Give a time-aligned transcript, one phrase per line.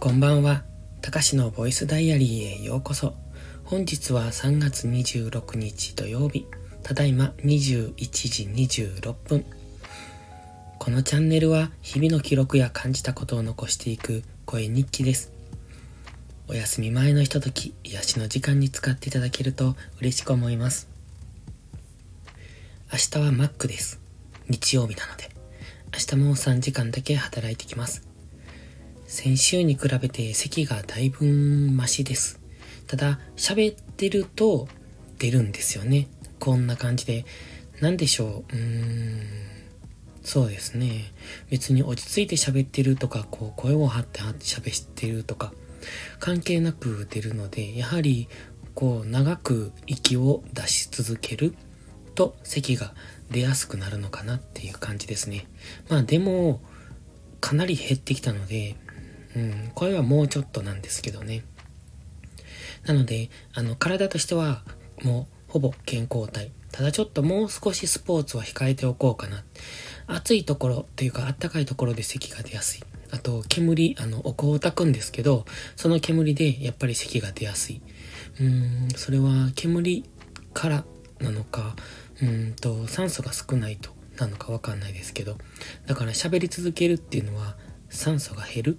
[0.00, 0.64] こんばんは。
[1.02, 3.12] たかしのボイスダイアリーへようこそ。
[3.64, 6.46] 本日は3月26日土曜日。
[6.82, 9.44] ただいま21時26分。
[10.78, 15.34] このチャンネルは日々の記録や感じたことを残していく声日記です。
[16.48, 20.88] お休み前のひととき、癒しの時間に使っていただけると嬉しく思います。
[22.90, 24.00] 明日はマックです。
[24.48, 25.28] 日曜日なので。
[25.92, 28.09] 明日も3時間だけ働いてきます。
[29.12, 31.26] 先週に比べて咳がだいぶ
[31.72, 32.38] マシです。
[32.86, 34.68] ただ、喋ってると
[35.18, 36.06] 出るんですよね。
[36.38, 37.24] こんな感じで。
[37.80, 38.54] なんでしょう？
[38.54, 39.22] うーん。
[40.22, 41.12] そうですね。
[41.50, 45.52] 別に落ち着いて喋ってるとか、こう声を張って喋ってるとか、
[46.20, 48.28] 関係なく出るので、やはり、
[48.74, 51.56] こう長く息を出し続ける
[52.14, 52.94] と咳が
[53.28, 55.48] 出やすくなるのかなっていう感じですね。
[55.88, 56.62] まあでも、
[57.40, 58.76] かなり減ってきたので、
[59.36, 61.44] うん、これはもうちょっとなんですけどね。
[62.84, 64.64] なので、あの、体としては
[65.02, 66.52] もうほぼ健康体。
[66.72, 69.44] ただちょっともう少しスポーツは控えておこうかな。
[70.06, 72.82] 暑いところというか暖かいところで咳が出やすい。
[73.12, 75.44] あと、煙、あの、お香を焚くんですけど、
[75.76, 77.80] その煙でやっぱり咳が出やすい。
[78.38, 80.04] うーん、それは煙
[80.52, 80.84] から
[81.20, 81.74] なのか、
[82.22, 85.38] うんと、酸素が少ないとなのかわかんないですけど、
[85.86, 87.56] だから喋り続けるっていうのは
[87.88, 88.78] 酸素が減る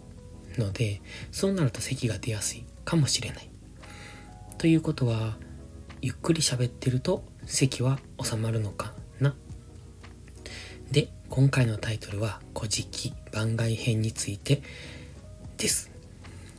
[0.57, 3.49] ので、そうなると咳が出やすいかもしれない。
[4.57, 5.37] ということは、
[6.01, 9.35] ゆっくり喋ってると咳は収まるのかな。
[10.91, 14.61] で、今回のタイトルは、古事記番外編について
[15.57, 15.91] です。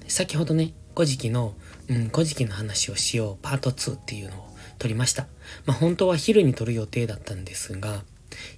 [0.09, 1.55] 先ほどね、古事記の、
[1.89, 5.27] うん、古事記の話をしようパート2っていうのを撮りました。
[5.65, 8.05] まあ本当は昼に撮る予定だったんですが、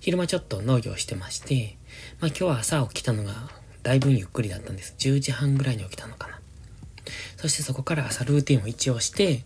[0.00, 1.76] 昼間ちょっと農業してまして、
[2.20, 3.50] まあ今日は朝起きたのが
[3.84, 4.94] だいぶゆっくりだったんです。
[4.98, 6.40] 10時半ぐらいに起きたのかな。
[7.36, 9.42] そしてそこから朝ルーティンを一応して、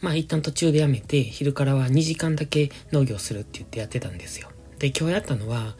[0.00, 4.48] まあ一旦途中でやめて、昼からは2時間だけ農業するって言ってやってたんですよ。
[4.78, 5.76] で、今日やったのは、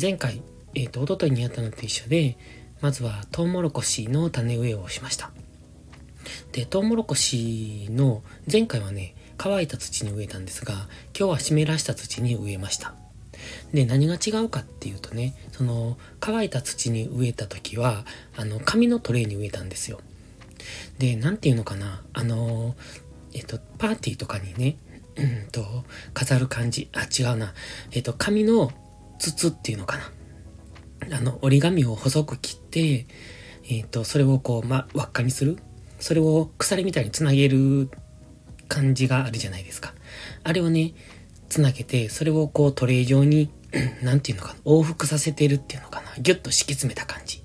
[0.00, 0.40] 前回、
[0.74, 2.38] えっ、ー、と、おとといにやったのと一緒で、
[2.80, 5.32] まずはトウモロコシの種植えをしました。
[6.52, 10.88] で、トウモロコシの、前回はね、乾いた土に植えたんですが、
[11.18, 12.94] 今日は湿らした土に植えました。
[13.72, 18.04] で、何が違うかっていうとね、その、乾いた土に植えた時は、
[18.36, 20.00] あの、紙のトレイに植えたんですよ。
[20.98, 22.74] で、なんていうのかな、あの、
[23.34, 24.76] えっと、パーティーとかにね、
[25.16, 25.64] うんと、
[26.14, 26.88] 飾る感じ。
[26.92, 27.54] あ、違うな。
[27.92, 28.70] えっと、紙の
[29.18, 31.16] 筒っていうのかな。
[31.16, 33.06] あの、折り紙を細く切って、
[33.68, 35.58] えっと、それをこう、ま、輪っかにする。
[35.98, 37.90] それを鎖みたいにつなげる
[38.68, 39.94] 感じがあるじゃないですか。
[40.44, 40.92] あれをね、
[41.48, 43.50] つなげて、それをこうトレイ状に、
[44.02, 47.42] なんていうのかな、往復させてるっていうのかな、ギュッと敷き詰めた感じ。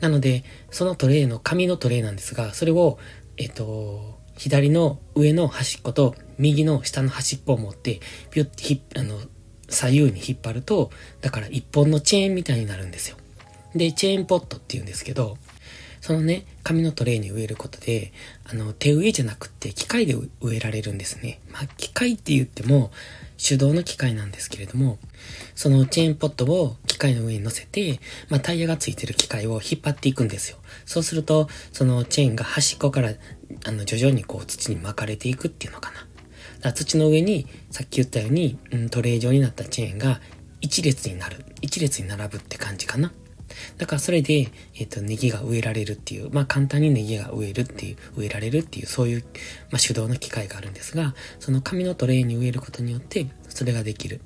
[0.00, 2.98] なので、そのトレイの、紙のトレイなんですが、それを、
[3.36, 9.20] えっ、と、左の上の端っこと右の下の端っこを持って、ピュッてひあの、
[9.68, 10.90] 左右に引っ張ると、
[11.20, 13.16] だから一本のチェーンみたいになるんですよ。
[13.74, 15.38] で、チェーンポットって言うんですけど、
[16.02, 18.12] そのね、紙のトレイに植えることで、
[18.44, 21.40] あの、手植えじゃなくて機械で植えられるんですね。
[21.52, 22.90] まあ、機械って言っても、
[23.38, 24.98] 手動の機械なんですけれども、
[25.54, 30.58] そのチェーンポットを機械の上に乗せて、まあ、タイヤがついてる機械を引っ張っていくんですよ。
[30.86, 33.14] そうすると、そのチェーンが端っこから、
[33.64, 36.08] あの、徐々にこう土に巻かれていくっていうのかな。
[36.62, 40.20] だ土の上に、さっき言ったように、うん、トレイ状になったチェーンが
[40.60, 41.44] 一列になる。
[41.60, 43.12] 一列に並ぶって感じかな。
[43.78, 49.24] だからそれで、えっ、ー、と、ネギが植えられるっていう、まあ簡単にネギが植えるっていう、植えられるっていう、そういう、
[49.70, 54.20] まあ手動の機械があるんですが、その紙のトレイに植えることによって、それができる。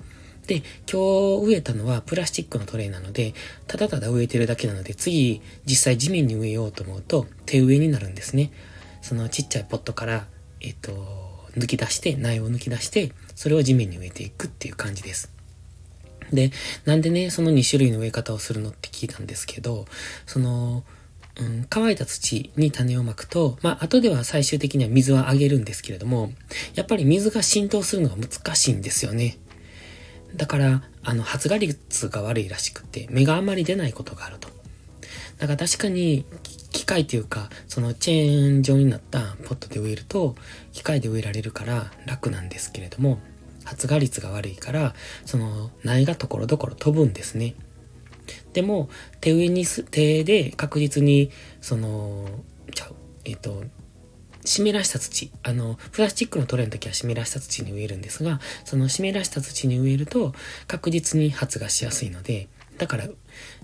[0.47, 3.35] で、今日植えたのはプラスチックのトレイなので、
[3.67, 8.53] ただただ植えてるだけなので、次、実際地面に植えようと思うと、手植えになるんですね。
[9.03, 10.27] そのちっちゃいポットから、
[10.61, 11.27] えっ、ー、と、
[11.57, 15.36] 抜き出して、苗を抜き出して、それを地面に植えていくっていう感じです。
[16.33, 16.51] で、
[16.85, 19.87] なんでね、その2種類の植え方をするのって聞いたんですけど、
[20.27, 20.85] その、
[21.39, 26.33] うん、乾いた土に種をまくと、まあ、後では最終的には水はあげるんですけれども、
[26.75, 29.39] やっぱり水が浸透するのが難しいんですよね。
[30.35, 34.49] だから、あの、発芽率が悪いらしくて、芽があまり出ないことがあると。
[35.39, 36.25] だから確かに、
[36.73, 40.37] 機械というか、そのチェーン状になったポットで植えると、
[40.73, 43.19] 機械で植えられるから楽なんですけれども、
[43.67, 44.95] 発芽率が悪いから、
[45.27, 47.55] その苗がところどころ飛ぶんですね。
[48.53, 48.89] でも、
[49.21, 51.31] 手植えにす、手で確実に、
[51.61, 52.27] その、
[52.75, 53.65] ちゃう、えっ、と、
[54.45, 60.33] 湿らした土、あの、プラスチックのトレイの時は湿らした土に植えるんですが、その湿らした土に植えると
[60.69, 62.49] 確実に発芽しやすいので、
[62.79, 63.09] だから、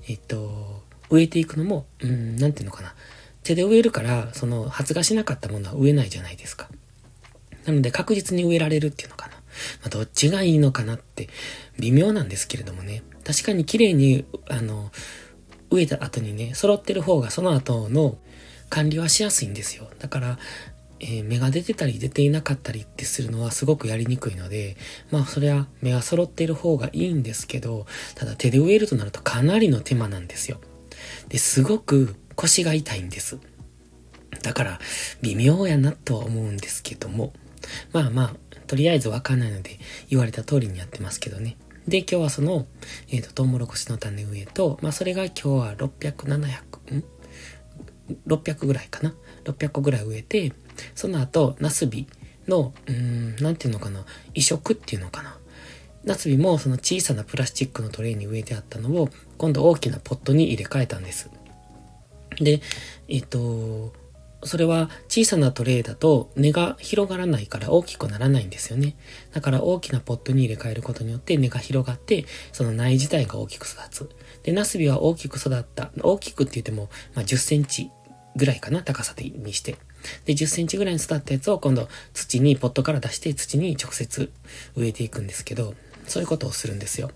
[0.08, 2.94] えっ、と、植えていくのも、うん、なんていうのかな。
[3.42, 6.68] 手で植えるから、その発芽しなかったものは植えないじゃないですか。
[7.66, 9.41] なので確実に植えられるっていうのかな。
[9.80, 11.28] まあ、どっちがいいのかなって
[11.78, 13.02] 微妙なんですけれどもね。
[13.24, 14.90] 確かに綺麗に、あの、
[15.70, 18.18] 植えた後にね、揃ってる方がその後の
[18.68, 19.88] 管理はしやすいんですよ。
[19.98, 20.38] だから、
[21.00, 24.76] えー、芽が出てたり出ていなかったりってするのはすごくやりにくいので、
[25.10, 30.60] まあそれは芽が揃っている方がいいんですけど、ただ手で植えるとなるとかなりの手間なんですよ。
[31.28, 33.38] で、すごく腰が痛いんです。
[34.42, 34.80] だから、
[35.22, 37.32] 微妙やなとは思うんですけども、
[37.92, 38.34] まあまあ、
[38.66, 39.78] とりあえずわかんないので、
[40.08, 41.56] 言われた通りにやってますけどね。
[41.86, 42.66] で、今日はその、
[43.10, 47.04] えっ、ー、と、トウモロコシの種植えと、まあそれが今日は600、700、ん
[48.26, 49.14] ?600 ぐらいかな
[49.44, 50.52] ?600 個ぐらい植えて、
[50.94, 52.06] その後、ナスビ
[52.46, 54.04] の、うーん、なんていうのかな？
[54.34, 55.36] 移植っていうのかな？
[56.04, 59.08] ナスビもその小さなプラスチックのトレイに植えてあったのを、
[59.38, 61.30] 今度大きなポットに入れ替えたんです。
[62.36, 62.60] で、
[63.08, 63.92] えっ、ー、と、
[64.44, 68.96] それは小さなトレイだと根が広がらないから大きくならないんですよね。
[69.32, 74.10] だから大きなポットに入れ替えることによって根が広がって、その苗自体が大きく育つ。
[74.42, 75.92] で、ナスビは大きく育った。
[76.02, 77.90] 大きくって言っても、まあ、10センチ
[78.36, 79.76] ぐらいかな、高さでにして。
[80.24, 84.32] で、10センチぐらいに育ったやつを今度土に、ポットから出して土に直接
[84.74, 85.74] 植えていくんですけど、
[86.06, 87.10] そういうことをするんですよ。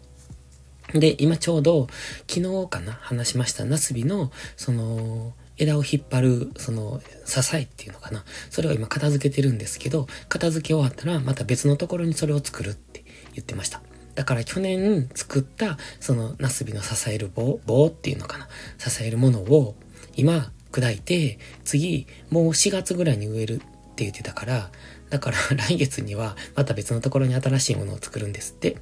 [0.93, 1.89] で、今ちょうど
[2.29, 8.25] 昨日かな、話しましたナスビの、その、枝を引っ張る、その、支えっていうのかな。
[8.51, 13.05] それを今片付けてるんですけど、片付け終わったらまた別のところにそれを作るって
[13.35, 13.83] 言ってました。
[14.15, 18.49] だから去年作った、その、ナスビの支える棒、棒っていうのかな。
[18.79, 19.77] 支えるものを、
[20.15, 24.71] 今、砕いて、次、もう4月ぐらいに植えるって言ってたから、
[25.11, 28.77] だから 来月にはまた別のところに新しいものを作るんですって。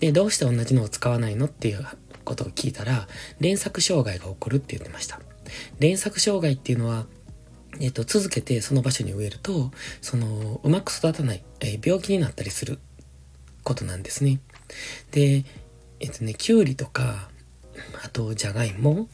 [0.00, 1.86] で、どうして同じのを使わないのっていう
[2.24, 3.08] ことを聞いたら、
[3.40, 5.20] 連作障害が起こるって言ってました。
[5.78, 7.06] 連作障害っていうのは、
[7.80, 9.70] えっ、と、続けてその場所に植えると、
[10.00, 12.78] その、うまく育たない、えー、病気になったりする
[13.62, 14.40] ことなんですね。
[15.10, 15.44] で、
[16.00, 17.30] えっ、とね、きゅうりとか、
[18.04, 19.08] あと、じゃがいも、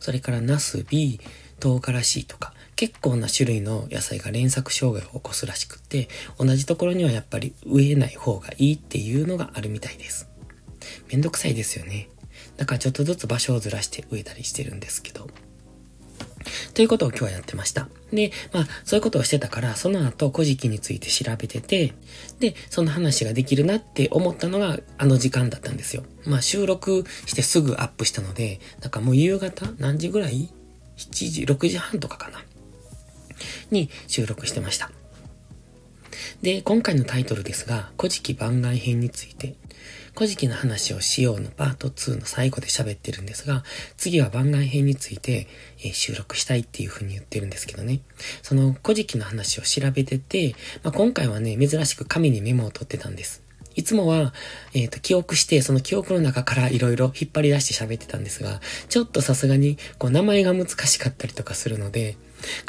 [0.00, 1.20] それからナスビ、
[1.60, 6.08] 唐辛子とか、結構な種類の野菜が連作障害を起こすらしくって、
[6.38, 10.28] 同じところにはやっぱり植えない方がいいっていうのがあるみたいです。
[11.10, 12.08] めんどくさいですよね。
[12.56, 15.28] だからちょっとずつ場所をずらして植えたりしてるんですけど。
[16.74, 17.88] ということを今日はやってました。
[18.12, 21.94] で、まあ、そういうことをしてたから、その後、古事記について調べてて、
[22.40, 26.04] で、その話ができるなって思ったのが、あの時間だったんですよ。
[26.26, 30.50] まあ、収録してすぐアップしたので、なんかもう夕方何時ぐらい
[30.96, 32.42] ?7 時、6時半とかかな。
[33.70, 34.90] に収録してました。
[36.42, 39.54] で、今回のタイトルですが、古事記番外編について、
[40.14, 43.64] 古事記の話をしようのパート2の最後で喋ってるんですが、
[43.96, 45.48] 次は番外編について、
[45.84, 48.00] え、収録したいっていう風に言ってるんですけどね。
[48.42, 53.42] その古事記の話を調べてて、まあ、今回はね、珍しく紙にメモを取ってたんです。
[53.74, 54.32] いつもは、
[54.72, 62.16] えっ、ー、と、記憶して、その記憶の中から色々引っ張り出して喋ってたんですが、ちょっとさすがに、こう、名前が難しかったりとかするので、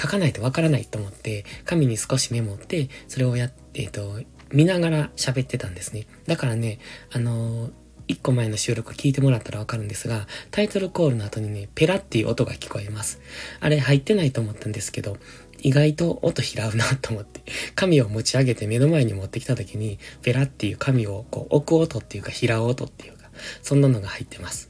[0.01, 4.19] 書かないとわからないと思って、紙に少しメモって、それをやって、えっ、ー、と、
[4.51, 6.07] 見ながら喋ってたんですね。
[6.27, 6.79] だからね、
[7.11, 7.71] あのー、
[8.07, 13.19] 一個前の収録聞いてもらったらわかるんですが、タイトルコールの後にね、ペラっていう音が聞こえます。
[13.59, 15.17] あれ入ってないと思ったんですけど、
[15.59, 17.41] 意外と音拾うなと思って、
[17.73, 23.29] 紙を持ち上げて目の前に持ってきた時に、ペラっていう紙をこう置く音っていうか、拾う音っていうか、
[23.63, 24.69] そんなのが入ってます。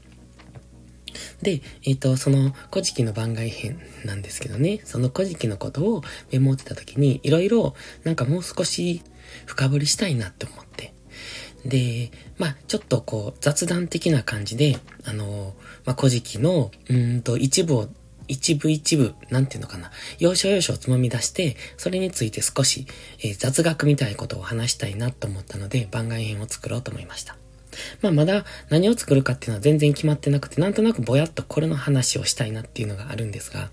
[1.42, 6.02] で、えっ、ー、と、その古事記の番外編なんですけどね、その古事記のことを
[6.32, 9.02] メモってた時に、いろいろなんかもう少し
[9.46, 10.94] 深掘りしたいなって思って。
[11.64, 15.54] で、まあ、ちょっとこう、雑談的な感じで、あの、
[15.84, 17.88] まあ、古事記の、うんと、一部を、
[18.28, 22.86] 一部一部、なんていうのかな、要所要所をつまみ出して、それについて少し、
[23.20, 27.36] えー、雑学みたいなことを話したいなと思ったので、番外編を作ろうと思いました。
[28.00, 33.70] まあ、まだ何を作るかっていうのは全然決まってなくて、なんとなくぼやっとこれの話をしたいなっていうのがあるんですが、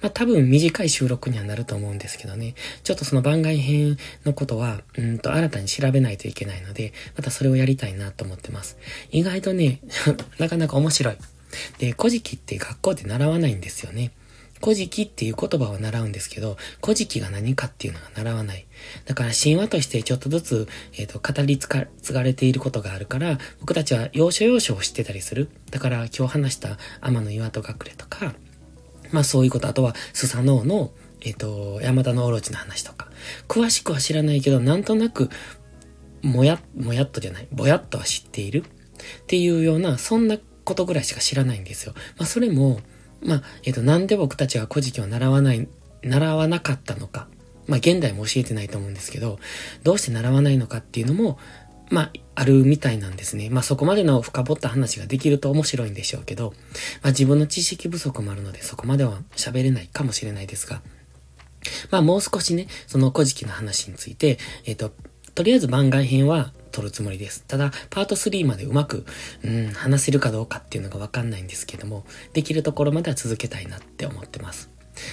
[0.00, 2.54] まあ多分短い収録にはなると思うんですけどね。
[2.84, 8.76] ちょっとその番外編のことは、うんと新たに調べないといけないので、またそれをやりたいなと思ってます。
[9.10, 9.80] 意外とね、
[10.38, 11.16] なかなか面白い。
[11.78, 14.12] で、古事記って学校で習わないんですよね。
[14.62, 18.64] 古事記っていう言葉を習うんですけど、古事記が何かっていうのが習わない。
[19.06, 25.50] だから神話としてちょっとずつ、えっ、ー、と、語り継がれていることがあるから、僕たちは要所要所を知ってたりする。
[25.72, 28.34] だから今日話した天の岩戸隠れとか、
[29.12, 33.08] まあそういうこと、あとはスサノオの、えっ、ー、と、山田のオロチの話とか。
[33.48, 35.30] 詳しくは知らないけど、なんとなく、
[36.22, 41.94] もや、もやっとじゃない、ぼやっとは知っているっていうような、そんなことぐらいしか知らないんですよ。
[42.16, 42.80] まあそれも、
[43.24, 45.68] まあ、えっ、と、なんで僕たちは古事記を習わない、
[46.02, 47.28] 習わなかったのか。
[47.68, 49.38] まあ、現代も教えてないと思うんですけど、
[49.84, 51.38] どうして習わないのかっていうのも、
[51.92, 53.50] まあ、あるみたいなんですね。
[53.50, 56.54] まあ、そこまでの深掘った話ができると面白いんでしょうけど、
[57.02, 60.80] まあ、自分の知識不足もあるので、そこまでは喋れないかもしれないですが、
[61.90, 64.94] まあ、もう少しね、その古事記の話について、えっ、ー、と、
[65.34, 67.44] とりあえず番外編は撮るつもりです。
[67.46, 69.04] ただ、パート3までうまく、
[69.44, 74.70] うん、話せるかどうかっていうのがわかんないんですけども、できるところまでは続けたいなって思ってます。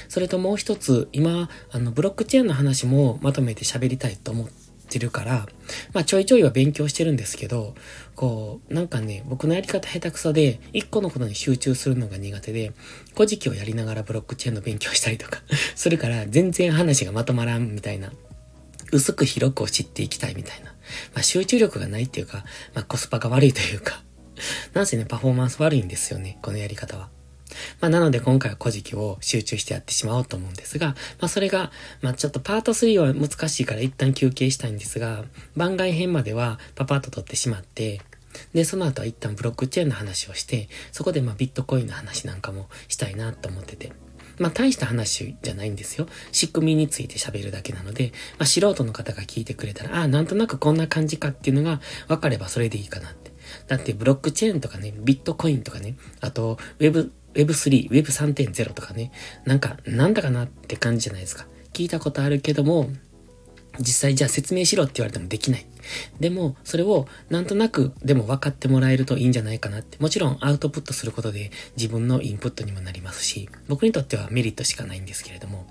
[0.08, 5.48] それともう一つ、今、あの、ブロックチェーンの話もまとめて喋りたいと思っててるから、
[5.94, 7.76] まあちょいちょいは勉強してるんですけど、
[8.16, 12.74] こう、なんかね、僕のやり方下手くそで、一個のことに集中するのが苦手で、
[13.14, 15.42] 古事記をやりながらブロックチェーンの勉強したりとか
[15.76, 18.12] するから、全然話がまとまらんみたいな
[18.92, 20.74] 薄く広くを知っていきたいみたいな。
[21.14, 22.44] まあ集中力がないっていうか、
[22.74, 24.04] まあコスパが悪いというか、
[24.74, 27.10] なんせね、パフォーマンス悪いんですよね、このやり方は。
[27.82, 31.72] まあなので今回は古事記を集中してやってしまおうと思うんですが、まあそれが、
[32.02, 35.24] まあちょっとパート3は難しいから一旦休憩したいんですが、
[35.56, 38.02] 番外編まではパパッと撮ってしまって、
[38.54, 43.92] で、その後は一旦ブロックチェーンの話をして、そこでまあビットコインの話なんかもしたいなと思ってて。
[44.40, 46.08] まあ大した話じゃないんですよ。
[46.32, 53.32] 仕組みについて喋るだけなので、まあ素人の方が聞いてくれたら、ああ、なんとなくこんな感じかっていうのが分かればそれでいいかなって。
[53.68, 59.12] だってブロックチェーンとかね、ビットコインとかね、あと Web、Web3、Web3.0 とかね、
[59.46, 61.48] なんか、なんだかなって感じじゃないですか。
[61.74, 62.90] 聞いたことあるけども、
[63.80, 65.66] 実際じゃあ説明しろって言われてもできない。
[66.20, 69.98] でも、それをなんとなくでも分かってもらえるといいんじゃないかなって。
[70.00, 75.68] もちろんアウトプットすることで自分のインプットにもなりますし、僕にとってはメリットしかないんですけれども、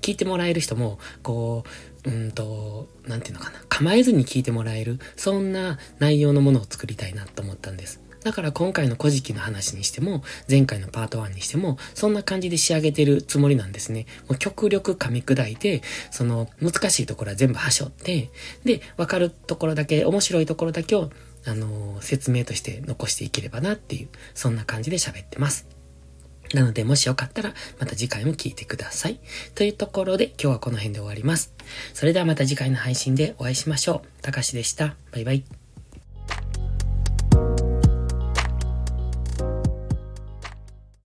[0.00, 1.64] 聞いてもらえる人も、こ
[2.04, 8.00] う、うんと、なんていうのかな、構えずに聞いてもらえる、そんな内容のものを作りたいなと思ったんです。
[8.26, 14.06] だから今回の古事記の話にしても、前回のパート1にしても、そんな感じで仕上げてるつもりなんですね。
[14.26, 15.80] もう極力噛み砕いて、
[16.10, 18.30] その難しいところは全部端折って、
[18.64, 21.10] で、わかるところだけ、面白いところだけを、
[21.44, 25.68] あのー、説明として残していければなっていう、そんな感じで喋ってます。
[26.52, 29.20] なので、もしよかったら、また次回も聞いてください。
[29.54, 31.54] というところで、今日はこの辺で終わります。
[31.94, 34.22] それではまた次回の配信でお会いしましょう。
[34.22, 34.96] たかしでした。
[35.12, 35.55] バイバイ。